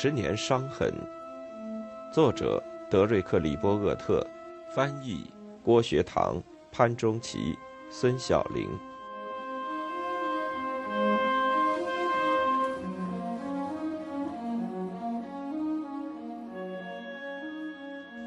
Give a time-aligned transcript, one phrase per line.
[0.00, 0.94] 十年伤痕，
[2.12, 4.24] 作者德瑞克·里波厄特，
[4.72, 5.28] 翻译
[5.60, 6.40] 郭学堂、
[6.70, 7.58] 潘中奇、
[7.90, 8.68] 孙晓玲。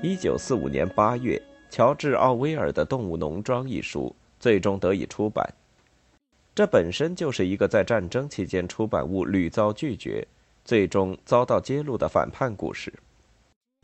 [0.01, 5.49] 一九四五年八月，乔治·奥威尔的《动物农庄》一书最终得以出版。
[6.53, 10.27] 这本身就是一个在战争期间出版物屡遭拒绝。
[10.63, 12.93] 最终遭到揭露的反叛故事，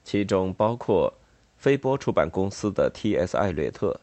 [0.04, 1.13] 其中包括
[1.58, 3.36] 飞波出版公司的 T.S.
[3.36, 4.00] 艾略特。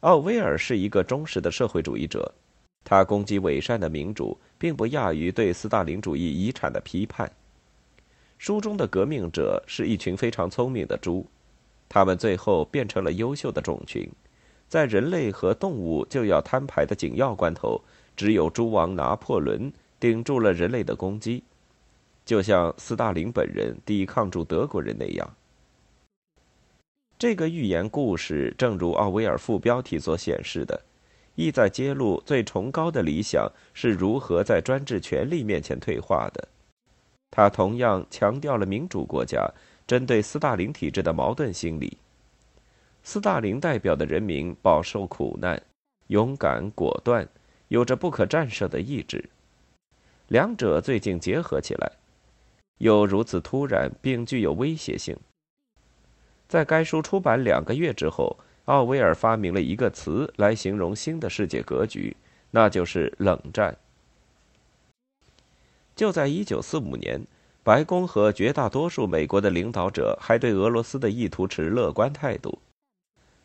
[0.00, 2.32] 奥威尔是一个忠实的社会主义者，
[2.84, 7.30] 他攻击伪善的民主，并不亚于对斯大林主义遗产的批判。
[8.38, 11.26] 书中的革命者是一群非常聪明的猪，
[11.86, 14.10] 他们最后变成了优秀的种群，
[14.66, 17.78] 在人类和动物就要摊牌的紧要关头，
[18.16, 19.70] 只有猪王拿破仑。
[20.00, 21.44] 顶住了人类的攻击，
[22.24, 25.36] 就像斯大林本人抵抗住德国人那样。
[27.18, 30.80] 这个寓言故事正如奥威尔副标题所显示的，
[31.34, 36.48] 意在揭露最崇高的理想是如何在专制权力面前退化的。
[37.30, 39.48] 他同样强调了民主国家
[39.86, 41.98] 针对斯大林体制的矛盾心理。
[43.02, 45.62] 斯大林代表的人民饱受苦难，
[46.06, 47.28] 勇敢果断，
[47.68, 49.28] 有着不可战胜的意志。
[50.30, 51.90] 两者最近结合起来，
[52.78, 55.16] 又如此突然，并具有威胁性。
[56.46, 58.36] 在该书出版两个月之后，
[58.66, 62.16] 奥威尔发明了一个词来形容新的世界格局，
[62.52, 63.76] 那就是“冷战”。
[65.96, 67.26] 就在1945年，
[67.64, 72.60] 白宫和绝大多数美国的领导者还对俄罗斯的意图持乐观态度。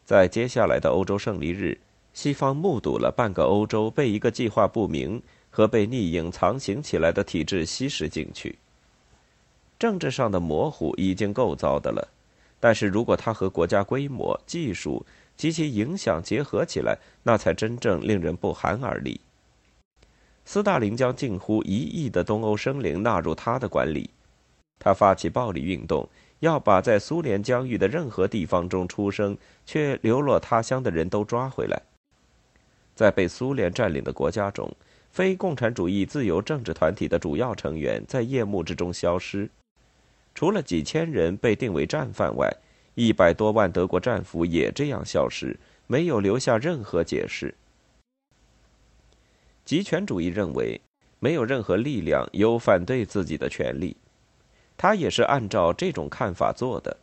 [0.06, 1.80] 在接下来的欧洲胜利日，
[2.14, 5.20] 西方目睹了半个欧洲被一个计划不明。
[5.56, 8.60] 和被逆影藏行起来的体制吸食进去。
[9.80, 12.06] 政治上的模糊已经够糟的了，
[12.60, 15.06] 但是如果它和国家规模、技术
[15.38, 19.18] 及其影响结合起来，那才真正令人不寒而栗。
[20.44, 24.10] 斯大林将近乎一亿的东欧生灵纳入他的管理，
[24.78, 26.06] 他发起暴力运动，
[26.42, 31.82] 要把在苏联疆域的任何地方中出生却流落他乡的人都抓回来。
[32.94, 34.70] 在被苏联占领的国家中。
[35.16, 39.50] 非共产主义自由政治团体的主要成员在夜幕之中消失，
[40.34, 42.54] 除了几千人被定为战犯外，
[42.96, 47.56] 一百多万德国战俘也这样消失，没有留下任何解释。
[49.64, 50.82] 极权主义认为，
[51.20, 53.96] 没有任何力量有反对自己的权利，
[54.76, 56.98] 他也是按照这种看法做的。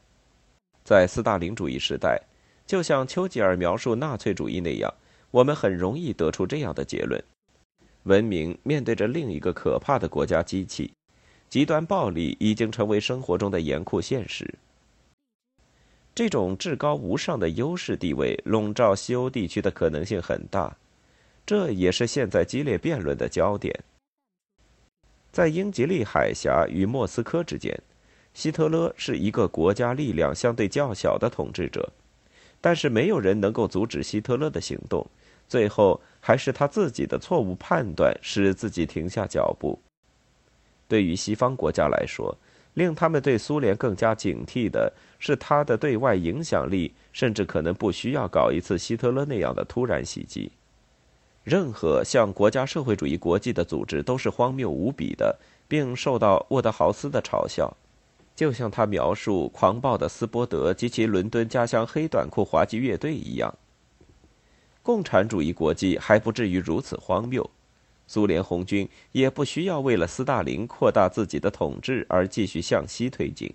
[0.84, 2.21] 在斯大林主义时代，
[2.67, 4.93] 就像丘吉尔描述纳粹主义那样，
[5.31, 7.19] 我们很容易得出这样的结论。
[8.05, 10.93] 文明面对着另一个可怕的国家机器，
[11.49, 14.55] 极端暴力已经成为生活中的严酷现实。
[16.15, 20.77] 这种至高无上的优势地位笼罩西欧地区的可能性很大，
[21.47, 23.75] 这也是现在激烈辩论的焦点。
[25.31, 27.81] 在英吉利海峡与莫斯科之间，
[28.34, 31.91] 希特勒是一个国家力量相对较小的统治者，
[32.61, 35.07] 但是没有人能够阻止希特勒的行动。
[35.49, 39.77] 最后，还是他自己的错误判断使自己停下脚步。
[40.87, 42.34] 对于西方国家来说，
[42.75, 50.53] 令他们对苏联更加警惕的是他的对外影响力，甚至可能不需要搞一次希特勒那样的突然袭击。
[51.43, 57.77] 任何像国家社会主义国际的组织都是荒谬无比的，并受到沃德豪斯的嘲笑，
[58.37, 63.53] 就像他描述狂暴的斯波德及其伦敦家乡黑短裤滑稽乐队一样。
[64.82, 67.48] 共产主义国际还不至于如此荒谬，
[68.09, 73.54] 苏联红军也不需要为了斯大林扩大自己的统治而继续向西推进。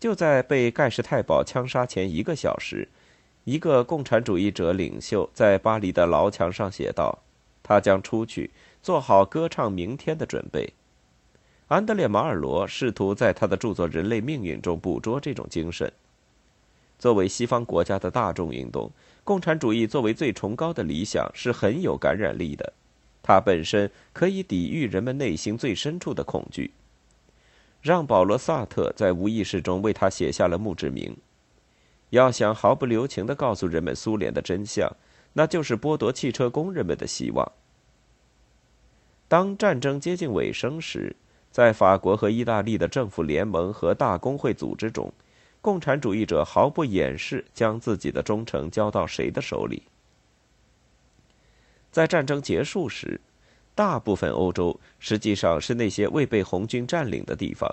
[0.00, 2.88] 就在被盖世太保枪杀前一个小时，
[3.44, 7.18] 一个共产主义者领袖在巴黎的牢墙上写道
[7.62, 8.50] ：“他将出去，
[8.82, 10.72] 做好歌唱明天的准备。”
[11.68, 15.92] 安德烈·马尔罗试图在他的著作《人类命运》中捕捉这种精神。
[16.98, 18.90] 作为西方国家的大众运动。
[19.24, 22.72] 共产主义作为最崇高的理想是很有感染力的，
[23.22, 26.72] 它本身可以抵御人们内心最深处的恐惧。
[27.80, 31.16] 让·保罗·萨特在无意识中为他写下了墓志铭。
[32.10, 34.90] 要想毫不留情地告诉人们苏联的真相，
[35.34, 37.52] 那就是剥夺汽车工人们的希望。
[39.28, 41.14] 当战争接近尾声时，
[41.50, 45.12] 在法国和意大利的政府联盟和大工会组织中。
[45.68, 49.82] 共产主义者毫不掩饰将自己的忠诚交到谁的手里？
[51.92, 53.20] 在战争结束时，
[53.74, 57.70] 大部分欧洲实际上是那些未被红军占领的地方，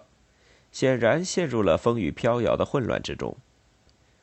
[0.74, 3.38] 显然陷入了风雨飘摇的混乱之中。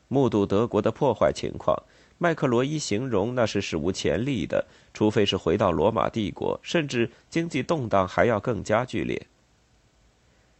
[0.07, 1.75] 目睹德国的破坏情况，
[2.19, 9.25] 麦克罗伊形容那是史无前例的，除非是回到罗马帝国，甚至经济动荡还要更加剧烈。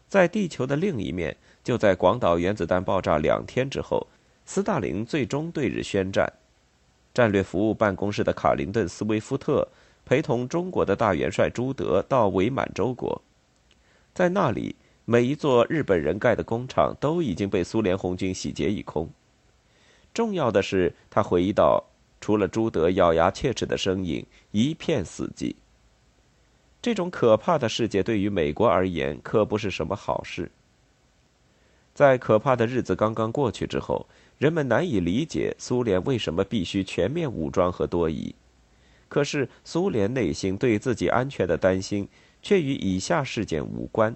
[0.10, 4.06] 在地球的另一面，就在广岛原子弹爆炸两天之后，
[4.46, 6.32] 斯大林最终对日宣战。
[7.14, 9.68] 战略服务办公室的卡林顿·斯威夫特
[10.04, 13.22] 陪同中国的大元帅朱德到伪满洲国，
[14.14, 14.76] 在那里，
[15.06, 19.08] 每一座日本人盖的工厂都已经被苏联红军洗劫一空。
[20.14, 21.84] 重要的是，他回忆到，
[22.20, 25.56] 除了朱德咬牙切齿的声音，一片死寂。
[26.82, 30.52] 这种可怕的世界对于美国而言可不是什么好事。
[31.94, 34.06] 在可怕的日子刚刚过去之后，
[34.38, 38.34] 人们难以理解苏联为什么必须全面武装和多疑。
[39.08, 42.08] 可是，苏联内心对自己安全的担心
[42.42, 44.16] 却与以下事件无关：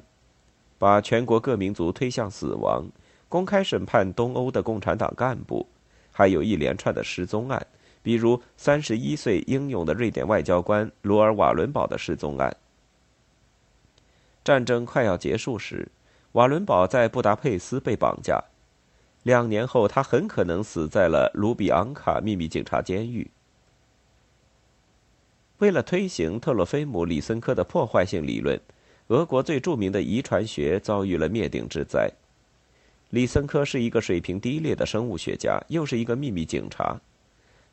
[0.79, 2.83] 把全国各民族推向死亡，
[3.29, 5.68] 公开审判东欧的共产党干部，
[6.12, 7.68] 还有一连串的失踪案。
[8.01, 12.56] 比如，三十一岁英勇的瑞典外交官罗尔瓦伦堡的失踪案。
[14.44, 15.88] 战争快要结束时，
[16.38, 18.39] 瓦伦堡在布达佩斯被绑架，
[19.24, 23.28] 两年后他很可能死在了卢比昂卡秘密警察监狱。
[25.57, 28.62] 为了推行特洛菲姆·李森科的破坏性理论，
[29.07, 32.07] 俄国最著名的遗传学遭遇了灭顶之灾。
[33.10, 37.01] 李森科是一个水平低劣的生物学家，又是一个秘密警察。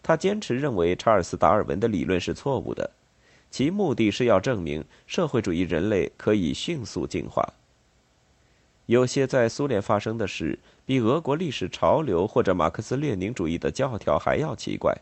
[0.03, 2.91] 他坚持认为查尔斯·达尔文的理论是错误的，
[3.51, 7.47] 其目的是要证明社会主义人类可以迅速进化。
[8.87, 14.95] 有些在苏联发生的事，比俄国历史潮流或者马克思列宁主义的教条还要奇怪。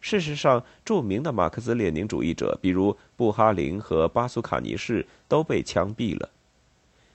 [0.00, 6.30] 事实上，著名的马克思列宁主义者，比如布哈林和巴苏卡尼什，都被枪毙了。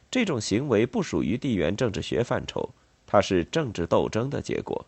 [0.10, 2.70] 这种行为不属于地缘政治学范畴，
[3.06, 4.86] 它是政治斗争的结果。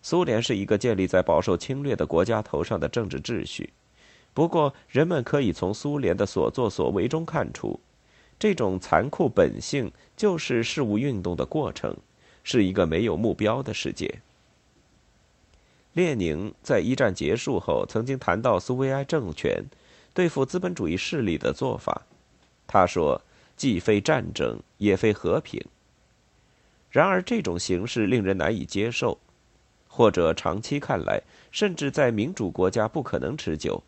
[0.00, 3.72] 苏联是一个建立在饱受侵略的国家头上的政治秩序，
[4.32, 7.80] 不过人们可以从苏联的所作所为中看出，
[8.38, 11.96] 这种残酷本性就是事物运动的过程，
[12.42, 14.20] 是一个没有目标的世界。
[15.92, 19.64] 列宁在一战结束后曾经谈到苏维埃政权
[20.12, 22.02] 对付资本主义势力的做法，
[22.66, 23.22] 他说
[23.56, 25.64] ：“既非战争，也非和平。”
[26.90, 29.18] 然而，这种形式令人难以接受。
[29.86, 31.22] 或者长期看来，
[31.52, 33.80] 甚至在民主国家不可能持久。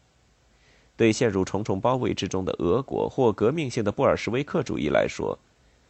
[0.97, 5.39] 对陷入重重包围之中的俄国或革命性的布尔什维克主义来说，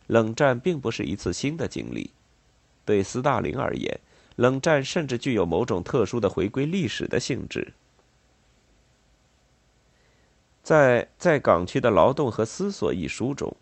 [0.09, 2.11] 冷战并不是一次新的经历。
[2.85, 4.01] 对斯大林而言，
[4.37, 7.73] 冷战甚至具有某种特殊的回归历史的性质。
[10.63, 13.57] 在《在港区的劳动和思索》一书中，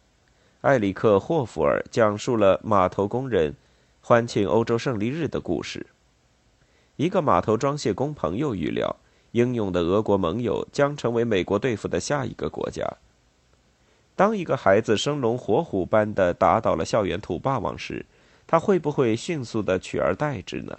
[0.63, 3.55] 埃里克·霍弗尔讲述了码头工人
[4.01, 5.87] 欢庆欧洲胜利日的故事。
[6.97, 8.97] 一个码头装卸工朋友预料，
[9.35, 12.89] 英勇的俄国盟友将成为美国对付的下一个国家。
[14.15, 18.07] 当一个孩子生龙活虎般的打倒了校园土霸王时，
[18.47, 20.79] 他会不会迅速的取而代之呢？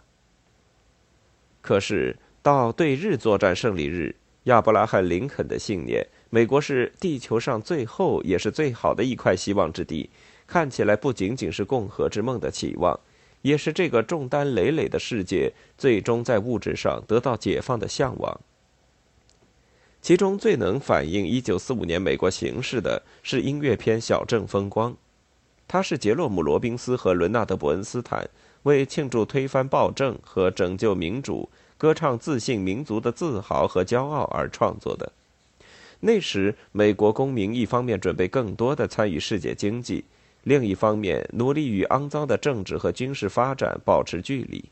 [1.61, 10.09] 可是到对日作战胜利日，亚伯拉罕·林肯的信念“美国是地球上最后也是最好的一块希望之地”，
[10.47, 12.97] 看起来不仅仅是共和之梦的期望。
[13.45, 18.41] 也是这个重担累累的世界最终在物质上得到解放的向往。
[20.01, 24.91] 其中最能反映1945年美国形势的是音乐片《小镇风光》，
[25.67, 28.27] 它是杰洛姆·罗宾斯和伦纳德·伯恩斯坦
[28.63, 31.47] 为庆祝推翻暴政和拯救民主，
[31.77, 35.11] 歌唱自信民族的自豪和骄傲而创作的。
[35.99, 40.03] 那时，美国公民一方面准备更多的参与世界经济。
[40.45, 44.63] 另一方面，努力与肮脏的政治和军事发展保持距离。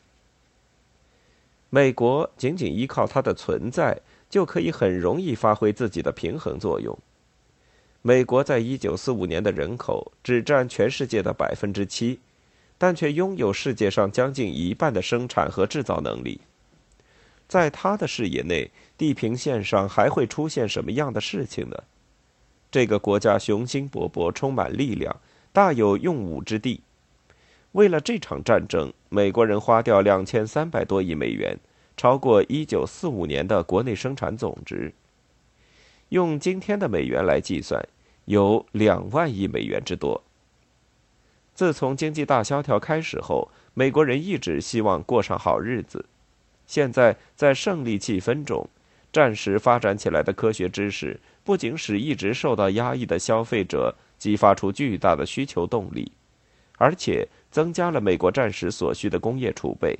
[1.72, 4.00] 美国仅仅依靠它的存在，
[4.30, 6.96] 就可以很容易发挥自己的平衡作用。
[8.04, 12.20] 美国在一九四五年的人口只占全世界的百分之七，
[12.78, 16.40] 但却拥有世界上将近一半的生产和制造能力。
[17.48, 21.84] 在他的视野内，地平线上还会出现什么样的事情呢？
[22.70, 25.20] 这个国家雄心勃勃，充满力量。
[25.54, 26.82] 大有用武之地。
[27.74, 31.58] 为了这场战争，美国人花掉两千三百多亿美元，
[31.96, 34.94] 超过一九四五年的国内生产总值。
[36.10, 37.88] 用今天的美元来计算，
[38.26, 40.24] 有两万亿美元之多。
[41.54, 46.06] 自从经济大萧条开始后，美国人一直希望过上好日子。
[46.66, 48.68] 现在在胜利气氛中，
[49.12, 56.10] 战时发展起来的科学知识，不仅使一直受到压抑的消费者激发出巨大的需求动力，
[56.78, 60.00] 而且增加了美国战时所需的工业储备。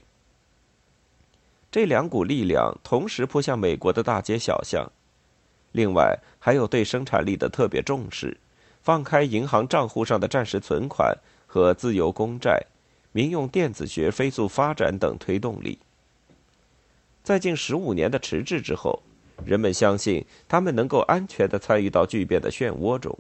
[1.70, 4.90] 这两股力量同时扑向美国的大街小巷。
[5.74, 8.38] 另外，还有对生产力的特别重视，
[8.82, 11.14] 放开银行账户上的战时存款
[11.46, 12.66] 和自由公债，
[13.12, 15.78] 民用电子学飞速发展等推动力。
[17.24, 19.04] 在近十五年的迟滞之后，
[19.44, 23.20] 人们相信他们能够安全地参与到巨变的漩涡中。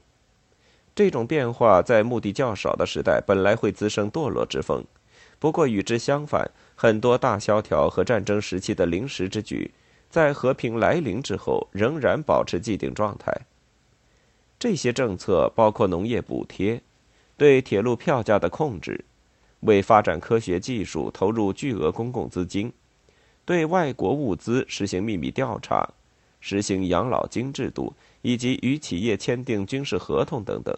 [0.96, 4.86] 这种变化在目的较少的时代本来会滋生堕落之风，
[5.40, 9.72] 不过与之相反，很多大萧条和战争时期的临时之举，
[10.10, 13.36] 在和平来临之后仍然保持既定状态。
[14.60, 16.82] 这些政策包括农业补贴、
[17.36, 19.04] 对铁路票价的控制、
[19.62, 22.72] 为发展科学技术投入巨额公共资金。
[23.46, 25.90] 对外国物资实行秘密调查，
[26.46, 30.78] 实行养老金制度，以及与企业签订军事合同等等。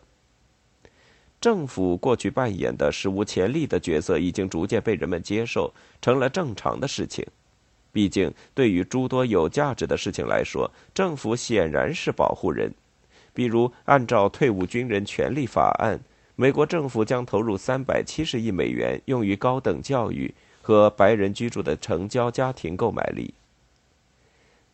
[1.41, 7.25] 政府过去扮演的史无前例的角色，已经逐渐被人们接受，成了正常的事情。
[7.91, 12.72] 毕竟，对于诸多有价值的事情来说，政府显然是保护人。
[13.34, 16.00] 比如，按照退伍军人权利法案，
[16.36, 20.31] 美国政府将投入三百七十亿美元用于高等教育。
[20.62, 23.31] 和白人居住的成交家庭购买力。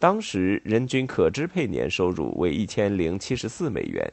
[0.02, 4.12] 当时人均可支配年收入为一千零七十四美元。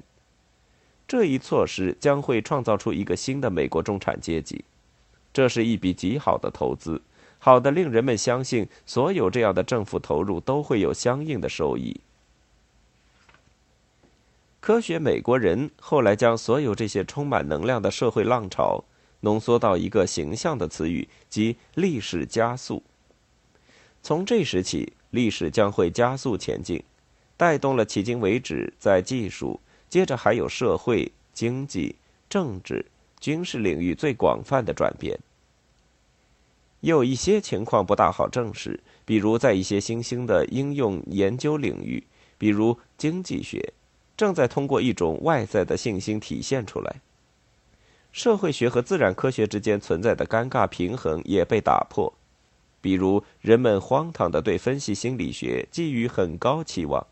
[1.06, 4.62] 这一措施将会创造出一个新的美国中产阶级，
[5.32, 7.00] 这是一笔极好的投资，
[7.38, 11.98] 好的令人们相信所有这样的政府投入都会有相应的收益。
[14.60, 18.84] 科学美国人后来将所有这些充满能量的社会浪潮。
[19.20, 22.84] 浓缩到一个形象的词语，即历史加速。
[24.00, 26.82] 从这时起，历史将会加速前进，
[27.36, 31.96] 带动了迄今为止在技术，接着还有社会、经济、
[32.28, 32.84] 政治、
[33.18, 35.18] 军事领域最广泛的转变。
[36.80, 42.04] 有一些情况不大好证实，比如在一些新兴的应用研究领域，
[42.36, 43.72] 比如经济学，
[44.16, 47.00] 正在通过一种外在的信心体现出来。
[48.12, 52.12] 社会学和自然科学之间存在的尴尬平衡也被打破，
[52.88, 57.06] 比如人们荒唐的对分析心理学寄予很高期望，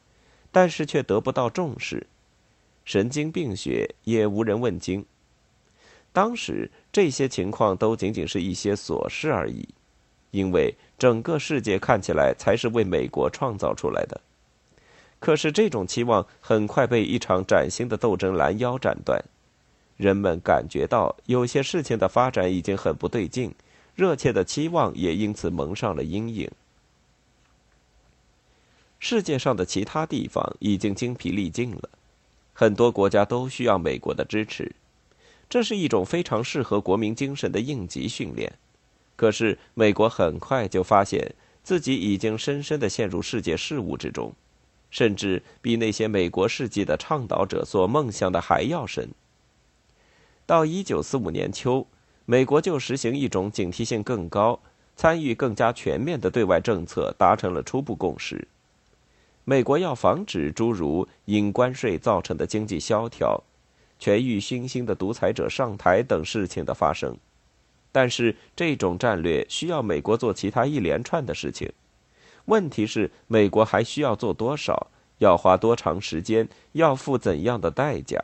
[0.50, 2.06] 但是却得不到重视；
[2.86, 5.04] 神经病学也无人问津。
[6.14, 9.68] 当时这些情况都仅仅是一些琐事而已，
[10.30, 14.18] 因为整个世界看起来才是为美国创造出来的。
[15.18, 19.22] 可是这种期望很快被一场崭新的斗争拦腰斩断。
[19.98, 23.54] 人们感觉到有些事情的发展已经很不对劲，
[23.96, 26.48] 热切的期望也因此蒙上了阴影。
[29.00, 31.88] 世界上的其他地方已经精疲力尽了，
[32.52, 34.72] 很多国家都需要美国的支持，
[35.48, 38.52] 这是一种非常适合国民精神的应急训练。
[39.16, 44.34] 可是美国很快就发现自己已经深深的陷入世界事务之中，
[44.90, 49.08] 甚至比那些美国事迹的倡导者所梦想的还要深。
[50.44, 51.86] 到一九四五年秋，
[52.28, 54.58] 美国就实行一种警惕性更高、
[54.96, 58.48] 参与更加全面的对外政策，达成了初步共识。
[59.44, 63.40] 美国要防止诸如因关税造成的经济萧条、
[64.00, 67.16] 权欲熏心的独裁者上台等事情的发生。
[67.92, 71.72] 但是，这种战略需要美国做其他一连串的事情。
[72.46, 74.88] 问题是，美国还需要做多少？
[75.18, 76.48] 要花多长时间？
[76.72, 78.20] 要付怎样的代价？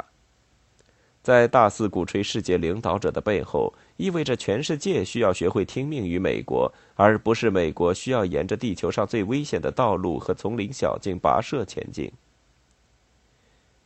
[1.23, 12.11] 在大肆鼓吹世界领导者的背后，意味着全世界需要学会听命于美国，而不是美国需要沿着地球上最危险的道路和丛林小径跋涉前进。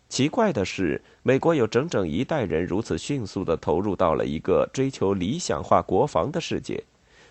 [0.09, 6.85] 奇怪的是，美国有整整一代人如此迅速地投入到了一个追求理想化国防的世界，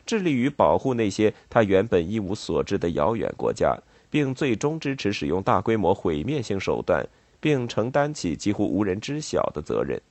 [0.06, 3.76] 致力于保护那些他原本一无所知的遥远国家，
[4.12, 7.04] 并最终支持使用大规模毁灭性手段。
[7.46, 10.02] 并承担起几乎无人知晓的责任。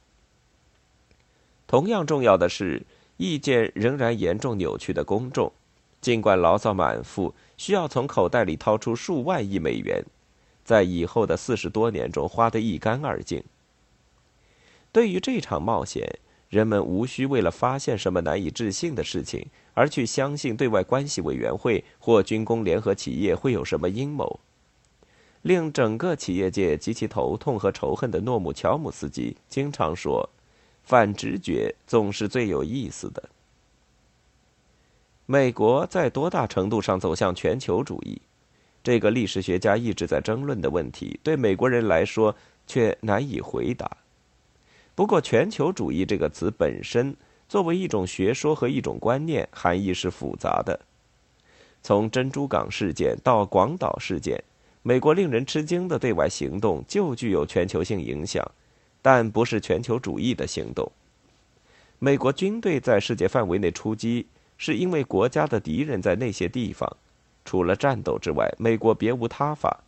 [1.67, 2.81] 同样重要的是，
[3.17, 5.51] 意见仍然严重扭曲的公众，
[6.01, 10.05] 尽管牢骚满腹，需要从口袋里掏出数万亿美元，
[10.65, 13.43] 在以后的四十多年中花得一干二净。
[14.93, 16.09] 对于这场冒险，
[16.49, 24.39] 人们无需为了发现什么难以置信的事情而去相信对外关系委员会或军工联合企业会有什么阴谋。
[25.45, 30.27] 令整个企业界极其头痛和仇恨的诺姆乔姆斯基经常说
[30.83, 33.23] ：“反直觉总是最有意思的。”
[35.27, 38.23] 美国在多大程度上走向全球主义？
[38.83, 42.35] 这个历史学家一直在争论的问题，对美国人来说
[42.67, 43.99] 却难以回答。
[44.95, 47.15] 不过，“全球主义”这个词本身
[47.51, 50.81] 作为一种学说和一种观念，含义是复杂的。
[51.83, 54.43] 从珍珠港事件到广岛事件，
[54.87, 58.47] 美国令人吃惊的对外行动就具有全球性影响，
[59.01, 60.87] 但不是全球主义的行动。
[61.99, 64.27] 美国军队在世界范围内出击，
[64.59, 66.87] 是因为国家的敌人在那些地方。
[67.47, 69.83] 除了战斗之外，美国别无他法。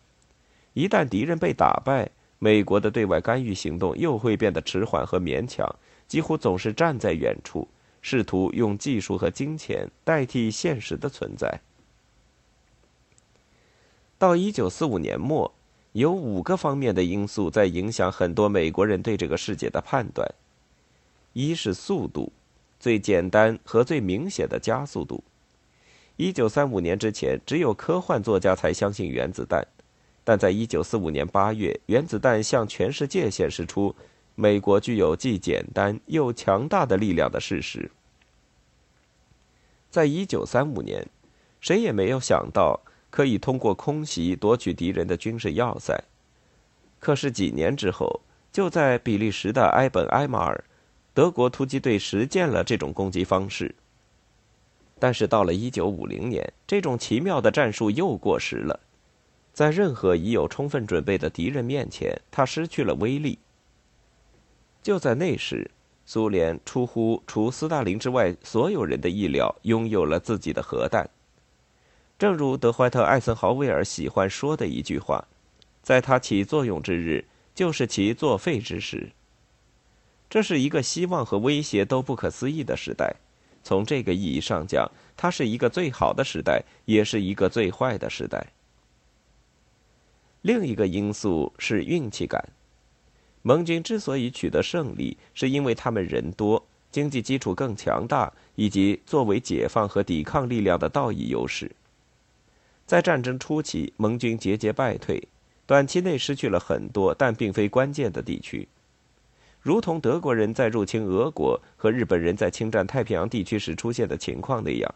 [0.73, 5.69] 一旦敌人被打败，美国的对外干预行动又会变得迟缓和勉强，
[6.09, 7.69] 几乎总是站在远处，
[8.00, 11.61] 试图用技术和金钱代替现实的存在。
[14.19, 15.53] 到一九四五年末，
[15.93, 20.27] 有五个方面的因素在影响很多美国人对这个世界的判断。
[21.35, 22.33] 一是速度，
[22.81, 25.23] 最简单和最明显的加速度。
[26.17, 29.67] 一九三五年之前，只有科幻作家才相信原子弹，
[30.25, 33.95] 但在一九四五年八月，原子弹向全世界显示出
[34.35, 37.91] 美国具有既简单又强大的力量的事实。
[39.91, 41.07] 在一九三五年，
[41.61, 42.81] 谁也没有想到
[43.17, 45.99] 可以通过空袭夺取敌人的军事要塞，
[46.99, 48.21] 可是几年之后，
[48.53, 50.63] 就在比利时的埃本埃马尔。
[51.15, 53.75] 德国突击队实践了这种攻击方式，
[54.99, 58.79] 但是到了一九五零年，这种奇妙的战术又过时了。
[59.55, 63.39] 在任何已有充分准备的敌人面前，它失去了威力。
[64.83, 65.71] 就在那时，
[66.05, 71.09] 苏联出乎除斯大林之外所有人的意料，拥有了自己的核弹。
[72.19, 75.27] 正如德怀特·艾森豪威尔喜欢说的一句话
[75.83, 79.11] ：“在它起作用之日，就是其作废之时。”
[80.31, 83.15] 这是一个希望和威胁都不可思议的时代。
[83.63, 88.47] 从这个意义上讲，它是一个最好的时代，也是一个最坏的时代。
[90.41, 92.49] 另一个因素是运气感。
[93.43, 101.71] 盟军之所以取得胜利，是因为他们人多、经济基础更强大，以及作为解放和抵抗力量的道义优势。
[102.87, 105.21] 在战争初期，盟军节节败退，
[105.67, 108.69] 短期内失去了很多，但并非关键的地区。
[109.61, 114.95] 如同德国人在入侵俄国和日本人在侵占太平洋地区时出现的情况那样。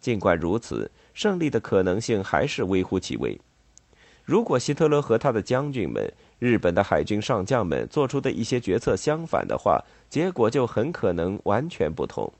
[0.00, 3.38] 尽管如此，胜利的可能性还是微乎其微。
[4.24, 12.32] 如果希特勒和他的将军们、日本的海军上将们做出的一些决策相反的话，结果就很可能完全不同。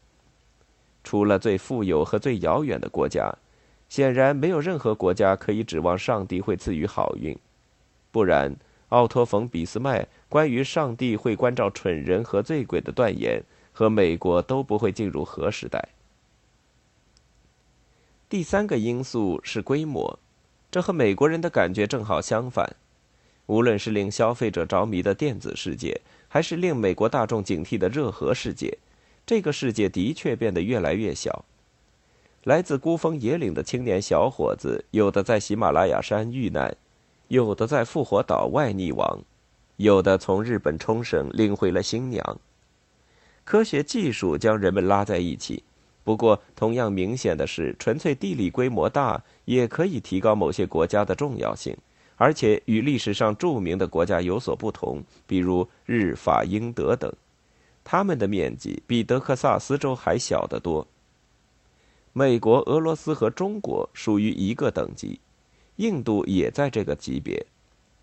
[1.05, 3.31] 除了最富有和最遥远的国家，
[3.90, 7.38] 显然没有任何国家可以指望上帝会赐予好运，
[8.11, 8.57] 不然。
[8.90, 13.40] 奥托·冯·俾斯麦关于上帝会关照蠢人和醉鬼的断言，
[13.72, 15.90] 和美国都不会进入核时代。
[18.29, 20.18] 第三个因素是规模，
[20.72, 22.74] 这和美国人的感觉正好相反。
[23.46, 28.76] 无论是令消费者着迷的电子世界，还是令美国大众警惕的热核世界，
[29.24, 31.44] 这个世界的确变得越来越小。
[32.44, 36.74] 来自孤峰野岭的青年小伙子，有的在喜马拉雅山遇难。
[37.29, 39.20] 有的在复活岛外溺亡，
[39.76, 42.38] 有的从日本冲绳领回了新娘。
[43.44, 45.62] 科学技术将人们拉在一起，
[46.03, 51.76] 不过同样明显的是，纯粹地理规模大也可以提高某些国家的重要性，
[52.16, 57.12] 而且与历史上著名的国家有所不同，比如日、法、英、德等，
[57.85, 60.87] 他们的面积比德克萨斯州还小得多。
[62.12, 65.20] 美国、俄罗斯和中国属于一个等级。
[65.76, 67.46] 印度也在这个级别，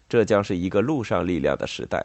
[0.10, 2.04] 这将是一个陆上力量的时代。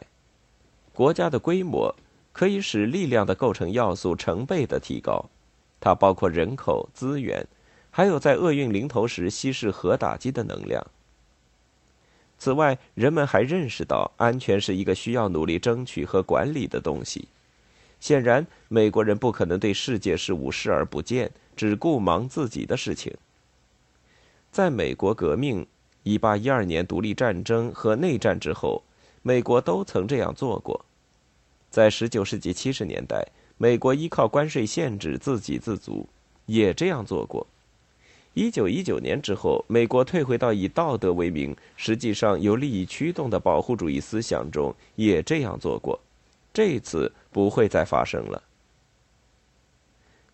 [0.93, 1.95] 国家的规模
[2.31, 5.29] 可以使力量的构成要素成倍的提高，
[5.79, 7.47] 它包括人口、资源，
[7.89, 10.85] 还有在厄运临头时稀释核打击的能量。
[12.37, 17.27] 此外，人们还认识到，安全是一个需要努力争取和管理的东西。
[17.99, 23.13] 显然，美国人不可能对世界事务视而不见，只顾忙自己的事情。
[24.51, 25.65] 在美国革命、
[26.03, 28.83] 一八一二年独立战争和内战之后，
[29.21, 30.83] 美国都曾这样做过。
[31.69, 33.25] 在十九世纪七十年代，
[33.57, 36.07] 美国依靠关税限制自给自足，
[36.45, 37.47] 也这样做过。
[38.35, 45.99] 一九一九年之后，美国退回到以道德为名、实际上由利益驱动的保护主义思想中，也这样做过。
[46.53, 48.41] 这次不会再发生了。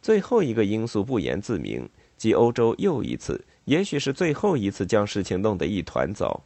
[0.01, 3.43] 最后一个因素不言自明，即欧洲又一次。
[3.65, 6.43] 也许是最后一次将事情弄得一团糟。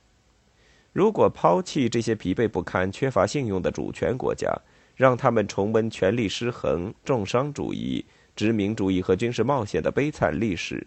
[0.91, 4.53] 如果抛弃这些疲惫不堪、缺乏信用的主权国家，
[4.95, 10.85] 让他们重温权力失衡、重商主义、殖民主义和军事冒险的悲惨历史，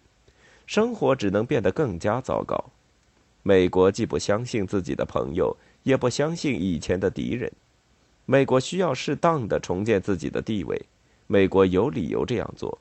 [0.66, 2.72] 生活只能变得更加糟糕。
[3.42, 7.50] 美国既不相信自己的朋友，也不相信以前的敌人。
[8.26, 10.80] 美国需要适当的重建自己的地位，
[11.26, 12.78] 美国有理由这样做。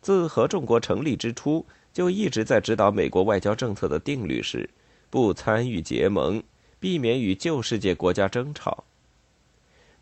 [0.00, 4.68] 自合众国成立之初，就一直在指导美国外交政策的定律是：
[5.10, 6.42] 不参与结盟，
[6.78, 8.84] 避免与旧世界国家争吵。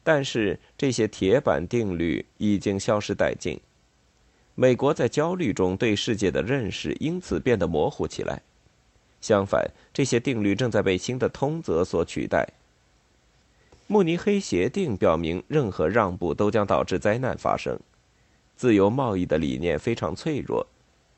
[0.03, 3.59] 但是这些铁板定律已经消失殆尽，
[4.55, 8.43] 美国在焦虑中对世界的认识因此变得模糊起来。
[9.23, 12.47] 相反，这些定律正在被新的通则所取代。
[13.87, 17.79] 慕尼黑协定表明，任何让步都将导致灾难发生。
[18.57, 20.67] 自由贸易的理念非常脆弱，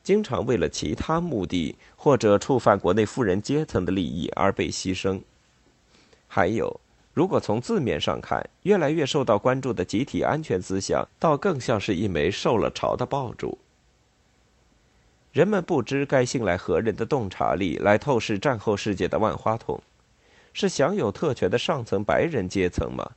[0.03, 5.21] 经常为了其他目的或者触犯国内富人阶层的利益而被牺牲。
[6.27, 6.79] 还有。
[7.13, 13.57] 如果从字面上看，越来越受到关注的集体安全思想，倒更像是一枚受了潮的爆竹。
[15.31, 19.81] 人们不知该信赖何人的洞察力来透视战后世界的万花筒，
[20.59, 23.11] 是享有特权的上层白人阶层吗？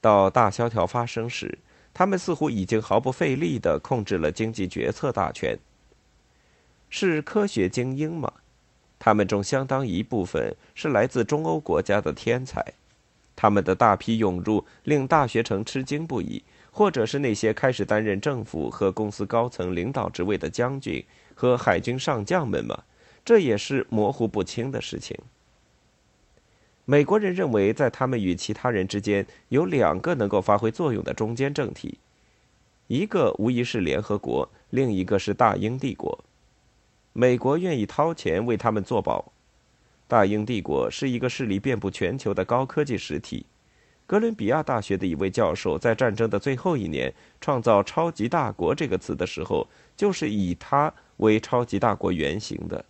[0.00, 1.58] 到大萧条发生时，
[1.92, 5.58] 他们似乎已经毫不费力地控制了经济决策大权。
[6.88, 8.32] 是科学精英吗？
[8.98, 12.64] 他们中相当一部分是来自中欧国家的天才。
[13.36, 22.84] 他们的大批涌入令大学城吃惊不已，或者是那些开始担任政府和公司高层领导职位的将军和海军上将们吗？
[23.22, 25.14] 这也是模糊不清的事情。
[26.84, 31.98] 美国人认为，在他们与其他人之间有两个能够发挥作用的中间政体，
[32.88, 36.24] 一个无疑是联合国，另一个是大英帝国。
[37.12, 39.32] 美国愿意掏钱为他们做保。
[40.08, 43.46] 大英帝国是一个势力遍布全球的高科技实体。
[44.04, 52.84] 哥伦比亚大学的一位教授在战争的最后一年创造“超级大国”这个词的时候，就是以它为超级大国原型的。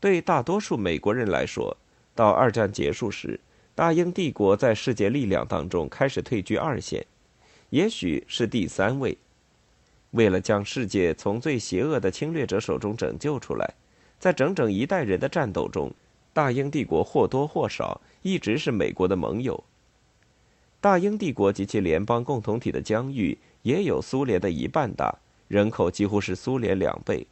[0.00, 1.76] 对大多数美国人来说，
[2.18, 3.38] 到二战结束时，
[3.76, 7.06] 大英帝国在世界力量当中开始退居二线，
[7.70, 9.16] 也许是第三位。
[10.10, 13.72] 为了将世界从最邪恶的侵略者手中拯救出来。
[14.18, 15.92] 在整整一代人的战斗中，
[16.32, 19.62] 大英帝国或多或少一直是美国的盟友。
[20.80, 27.24] 大英帝国及其联邦共同体的疆域也有苏联的一半大，人口几乎是苏联两倍。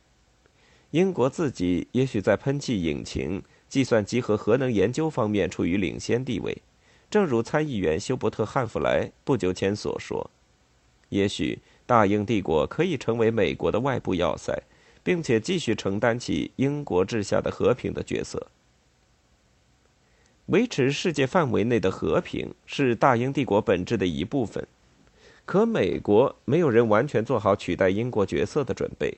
[0.92, 6.56] 英国自己也许在喷气引擎、计算机和核能研究方面处于领先地位，
[7.10, 10.30] 正如参议员休伯特·汉弗莱不久前所说。
[11.08, 14.62] 也许大英帝国可以成为美国的外部要塞。
[15.06, 18.48] 并且继续承担起英国治下的和平的角色。
[20.46, 24.66] 维持世界范围内的和平是大英帝国本质的一部分，
[25.44, 29.16] 可美国没有人完全做好取代英国角色的准备。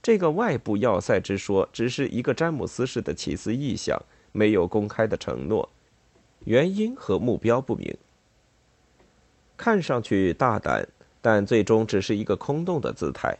[0.00, 4.00] 这个外部要塞之说只是一个詹姆斯式的奇思异想，
[4.32, 5.68] 没有公开的承诺，
[6.44, 7.96] 原因和目标不明。
[9.56, 10.86] 看上去大胆，
[11.20, 13.36] 但最终只是一个空洞的姿态。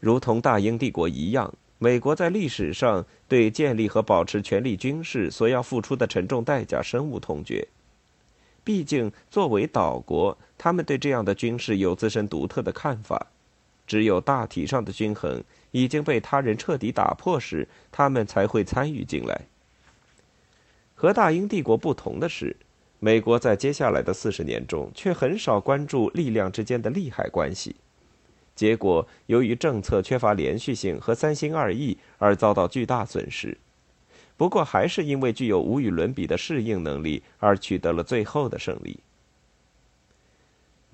[0.00, 7.68] 如同大英帝国一样，美国在历史上对建立和保持权力军事所要付出的沉重代价深恶痛绝。
[8.64, 13.26] 毕竟，作为岛国，他们对这样的军事有自身独特的看法。
[13.92, 19.42] 只有大体上的均衡已经被他人彻底打破时，他们才会参与进来。
[20.94, 22.56] 和大英帝国不同的是，
[23.00, 27.76] 美国在接下来的四十年中却很少关注力量之间的利害关系。
[28.56, 33.58] 结果，由于政策缺乏连续性和三心二意而遭到巨大损失。
[34.38, 39.00] 不过，还是因为具有无与伦比的适应能力而取得了最后的胜利。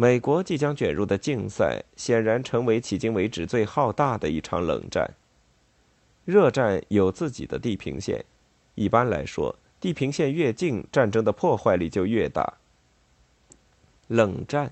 [0.01, 5.13] 美国即将卷入的竞赛，显然成为迄今为止最浩大的一场冷战。
[6.25, 8.25] 热战有自己的地平线，
[8.77, 12.59] 一般来说，地平线越近，战争的破坏力就越大。
[14.07, 14.71] 冷战。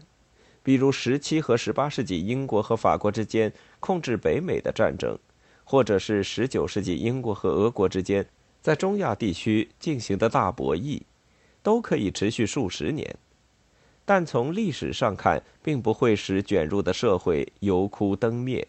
[0.63, 5.19] 比如十七和十八世纪英国和法国之间控制北美的战争，
[5.65, 8.25] 或者是十九世纪英国和俄国之间
[8.63, 11.03] 在中亚地区进行的大博弈，
[11.65, 13.17] 都可以持续数十年。
[14.07, 18.67] 但从历史上看，并不会使卷入的社会油枯灯灭。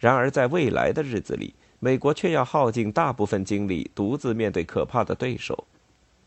[0.00, 5.64] 然而，在未来的日子里，美国却要耗尽大部分精力，独自面对可怕的对手。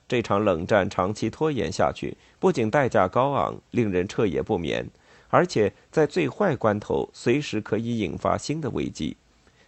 [0.08, 4.88] 这场冷战长期拖延下去，不仅代价高昂，令人彻夜不眠，
[5.30, 9.18] 而且在最坏关头，随时可以引发新的危机，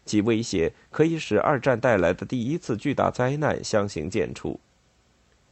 [0.05, 4.57] 其威胁可以使二战带来的第一次巨大灾难相形见绌。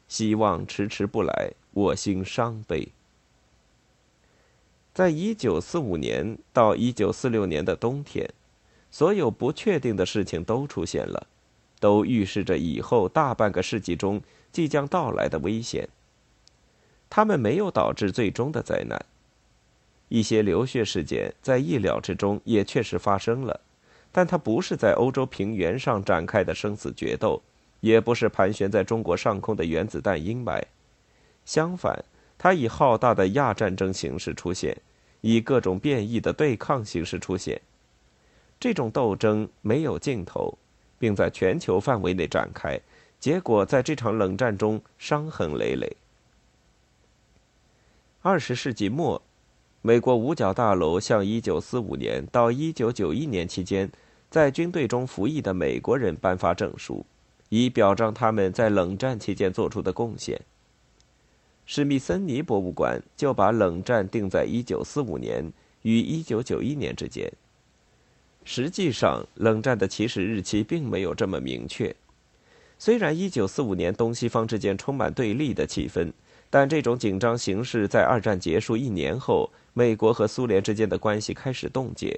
[0.08, 2.88] 希望迟迟不来，我心伤悲。
[4.94, 8.30] 在一九四五年到一九四六年的冬天，
[8.90, 11.28] 所有不确定的事情都出现了，
[11.82, 14.22] 都预示着以后大半个世纪中
[14.54, 15.90] 即将到来的危险。
[17.10, 19.06] 他们没有导致最终的灾难。
[20.08, 23.60] 一些流血事件在意料之中也确实发生了，
[24.14, 27.42] 但它不是在欧洲平原上展开的生死决斗，
[27.82, 30.64] 也不是盘旋在中国上空的原子弹阴霾。
[31.46, 32.04] 相反，
[32.38, 34.76] 它以浩大的亚战争形式出现，
[35.22, 37.62] 以各种变异的对抗形式出现。
[38.60, 40.58] 这种斗争没有尽头，
[40.98, 42.80] 并在全球范围内展开，
[43.20, 45.96] 结果在这场冷战中伤痕累累。
[48.22, 49.22] 二十世纪末。
[49.82, 53.88] 美国五角大楼向1945年到1991年期间
[54.32, 57.06] 在军队中服役的美国人颁发证书，
[57.50, 60.42] 以表彰他们在冷战期间做出的贡献。
[61.66, 65.52] 史密森尼博物馆就把冷战定在1945年
[65.82, 67.32] 与1991年之间。
[68.44, 71.96] 实际上，冷战的起始日期并没有这么明确。
[72.78, 76.12] 虽然1945年东西方之间充满对立的气氛。
[76.48, 82.18] 但这种紧张形势在二战结束一年后，美国和苏联之间的关系开始冻结。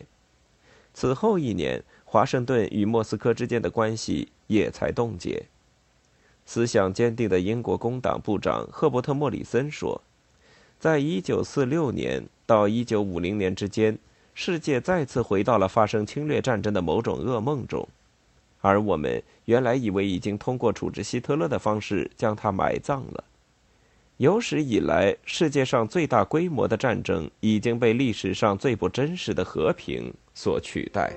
[0.93, 5.43] 此后一年，华盛顿与莫斯科之间的关系也才冻结。
[6.47, 10.01] 思想坚定的英国工党部长赫伯特·莫里森说
[10.79, 13.97] ：“在1946年到1950年之间，
[14.33, 17.85] 世界再次回到了发生侵略战争的某种噩梦中，
[18.61, 23.23] 而我们原来以为已经通过处置希特勒的方式将他埋葬了。”
[24.15, 31.13] 有史以来，世界上最大规模的战争已经被历史上最不真实的和平所取代。